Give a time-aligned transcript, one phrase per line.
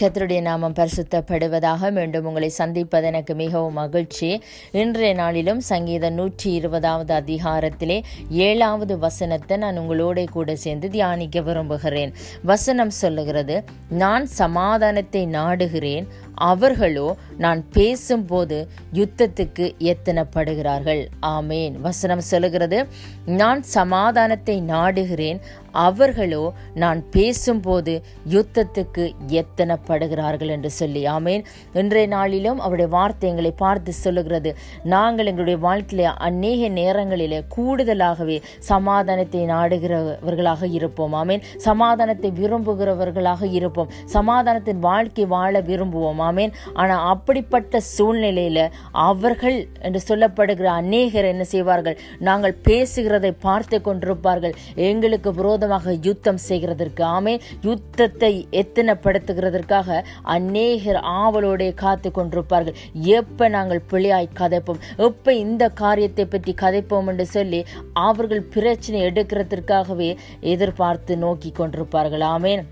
[0.00, 4.42] கத்தருடைய நாமம் பரிசுத்தப்படுவதாக மீண்டும் உங்களை சந்திப்பது எனக்கு மிகவும் மகிழ்ச்சி.
[4.72, 7.98] இன்றைய நாளிலும் சங்கீதம் நூற்றி இருபதாவது அதிகாரத்திலே
[8.48, 12.12] ஏழாவது வசனத்தை நான் உங்களோட கூட சேர்ந்து தியானிக்க விரும்புகிறேன்.
[12.42, 18.56] வசனம் சொல்லுகிறது நான் சமாதானத்தை நாடுகிறேன் அவர்களோ நான் பேசும்போது
[18.92, 21.02] யுத்தத்துக்கு எத்தனப்படுகிறார்கள்.
[21.36, 21.74] ஆமேன்.
[21.80, 22.88] வசனம் சொல்லுகிறது
[23.26, 25.40] நான் சமாதானத்தை நாடுகிறேன்
[25.86, 26.42] அவர்களோ
[26.82, 27.92] நான் பேசும்போது
[28.34, 29.04] யுத்தத்துக்கு
[29.40, 31.42] எத்தனப்படுகிறார்கள் என்று சொல்லி ஆமேன்.
[31.80, 34.50] இன்றைய நாளிலும் அவருடைய வார்த்தை எங்களை பார்த்து சொல்லுகிறது.
[34.94, 38.38] நாங்கள் எங்களுடைய வாழ்க்கையில அநேக நேரங்களிலே கூடுதலாகவே
[38.70, 41.44] சமாதானத்தை நாடுகிறவர்களாக இருப்போம் ஆமேன்.
[41.68, 43.90] சமாதானத்தை விரும்புகிறவர்களாக இருப்போம்.
[44.16, 46.54] சமாதானத்தின் வாழ்க்கை வாழ விரும்புவோம் ஆமேன்.
[46.72, 48.68] ஆனால் அப்படிப்பட்ட சூழ்நிலையில
[49.08, 51.98] அவர்கள் என்று சொல்லப்படுகிற அநேகர் என்ன செய்வார்கள்?
[52.28, 54.56] நாங்கள் பேசுகிறதை பார்த்து கொண்டிருப்பார்கள்.
[54.90, 57.34] எங்களுக்கு விரோத விரோதமாக யுத்தம் செய்கிறதற்கு ஆமே
[57.66, 59.98] யுத்தத்தை எத்தனைப்படுத்துகிறதற்காக
[60.36, 62.76] அநேகர் ஆவலோடே காத்து கொண்டிருப்பார்கள்.
[63.18, 64.82] எப்போ நாங்கள் பிழையாய் கதைப்போம்?
[65.08, 67.62] எப்போ இந்த காரியத்தை பற்றி கதைப்போம் என்று சொல்லி
[68.08, 70.10] அவர்கள் பிரச்சனை எடுக்கிறதற்காகவே
[70.54, 72.24] எதிர்பார்த்து நோக்கி கொண்டிருப்பார்கள்.
[72.36, 72.64] ஆமேன்.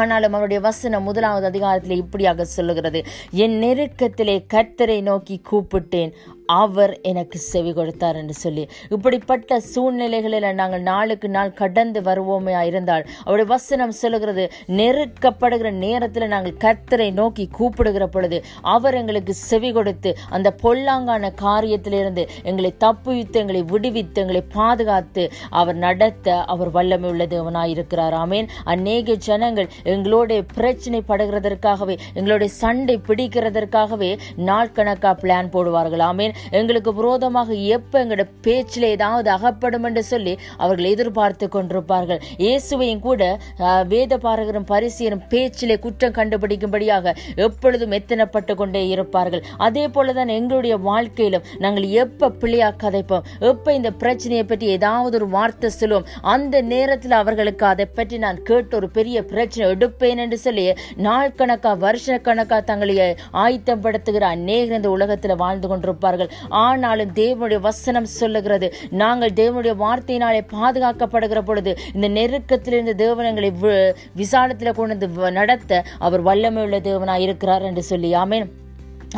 [0.00, 3.00] ஆனாலும் அவருடைய வசனம் முதலாவது அதிகாரத்தில் இப்படியாக சொல்லுகிறது.
[3.44, 6.12] என் நெருக்கத்திலே கர்த்தரை நோக்கி கூப்பிட்டேன்.
[6.46, 8.68] அவர் எனக்கு செவி கொடுத்தார் என்று சொல்லி.
[8.88, 17.12] இப்படிப்பட்ட சூழ்நிலைகளில் நாங்கள் நாளுக்கு நாள் கடந்து வருவோமே இருந்தால் அவருடைய வசனம் சொல்லுகிறது நெருக்கப்படுகிற நேரத்தில் நாங்கள் கர்த்தரை
[17.12, 24.42] நோக்கி கூப்பிடுகிற பொழுது அவர் எங்களுக்கு செவி கொடுத்து அந்த பொல்லாங்கான காரியத்திலிருந்து எங்களை தப்புவித்து எங்களை விடுவித்து எங்களை
[24.54, 28.12] பாதுகாத்து அவர் நடத்த அவர் வல்லமை உள்ள இருக்கிறார்.
[28.12, 28.48] ஆமேன்.
[28.64, 36.02] அநேக ஜனங்கள் எங்களுடைய பிரச்சனை படுகிறதற்காகவே எங்களுடைய சண்டை பிடிக்கிறதற்காகவே நாள் கணக்காக பிளான் போடுவார்கள்.
[36.10, 36.34] ஆமேன்.
[36.58, 40.34] எங்களுக்கு விரோதமாக எப்ப எங்களோட பேச்சில் ஏதாவது அகப்படும் என்று சொல்லி
[40.64, 42.20] அவர்கள் எதிர்பார்த்து கொண்டிருப்பார்கள்.
[42.44, 43.22] இயேசுவையும் கூட
[43.92, 47.14] வேத பாரகரும் பரிசியரும் பேச்சிலே குற்றம் கண்டுபிடிக்கும்படியாக
[47.46, 49.44] எப்பொழுதும் எத்தனப்பட்டு கொண்டே இருப்பார்கள்.
[49.66, 53.26] அதே போலதான் எங்களுடைய வாழ்க்கையிலும் நாங்கள் எப்ப பிள்ளையா கதைப்போம்?
[53.50, 56.08] எப்ப இந்த பிரச்சனையை பற்றி ஏதாவது ஒரு வார்த்தை சொல்லுவோம்?
[56.34, 60.64] அந்த நேரத்தில் அவர்களுக்கு அதை பற்றி நான் கேட்டு ஒரு பெரிய பிரச்சனை எடுப்பேன் என்று சொல்லி
[61.06, 62.94] நாள் கணக்கா வருஷ கணக்கா தங்களை
[63.42, 66.25] ஆயத்தப்படுத்துகிற அநேகர் இந்த உலகத்தில் வாழ்ந்து கொண்டிருப்பார்கள்.
[66.48, 68.74] ஆனாலும் தேவனுடைய வசனம் சொல்லுகிறது.
[68.90, 73.50] நாங்கள் தேவனுடைய வார்த்தையினாலே பாதுகாக்கப்படுகிற பொழுது இந்த நெருக்கத்திலிருந்து தேவனங்களை
[74.14, 78.46] விசாலத்தில் கொண்டு நடத்த அவர் வல்லமை உள்ள இருக்கிறார் என்று சொல்லி ஆமேன்.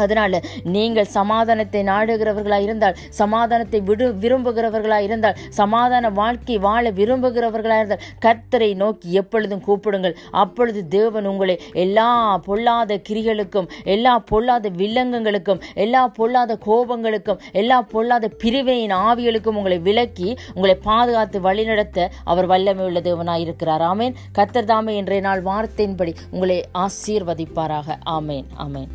[0.04, 0.38] அதனால்
[0.76, 9.08] நீங்கள் சமாதானத்தை நாடுகிறவர்களாக இருந்தால் சமாதானத்தை விடு விரும்புகிறவர்களாக இருந்தால் சமாதான வாழ்க்கை வாழ விரும்புகிறவர்களாக இருந்தால் கர்த்தரை நோக்கி
[9.12, 10.16] எப்பொழுதும் கூப்பிடுங்கள்.
[10.42, 12.08] அப்பொழுது தேவன் உங்களை எல்லா
[12.48, 20.76] பொல்லாத கிரிகளுக்கும் எல்லா பொல்லாத வில்லங்கங்களுக்கும் எல்லா பொல்லாத கோபங்களுக்கும் எல்லா பொல்லாத பிரிவையின் ஆவிகளுக்கும் உங்களை விலக்கி உங்களை
[20.88, 23.84] பாதுகாத்து வழிநடத்த அவர் வல்லமை உள்ள தேவனாக இருக்கிறார்.
[23.92, 24.16] ஆமேன்.
[24.32, 27.98] கர்த்தர் தாமே இன்றைய நாள் வார்த்தையின்படி உங்களை ஆசீர்வதிப்பாராக.
[28.18, 28.48] ஆமேன்.
[28.66, 28.90] ஆமேன்.